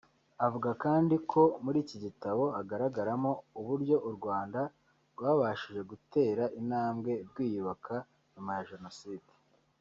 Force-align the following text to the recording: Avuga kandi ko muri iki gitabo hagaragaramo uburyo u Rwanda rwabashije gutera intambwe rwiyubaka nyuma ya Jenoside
Avuga 0.45 0.69
kandi 0.83 1.15
ko 1.31 1.41
muri 1.63 1.77
iki 1.83 1.97
gitabo 2.05 2.43
hagaragaramo 2.57 3.31
uburyo 3.59 3.95
u 4.07 4.09
Rwanda 4.17 4.61
rwabashije 5.13 5.81
gutera 5.91 6.43
intambwe 6.59 7.11
rwiyubaka 7.29 7.95
nyuma 8.33 8.51
ya 8.57 8.65
Jenoside 8.71 9.31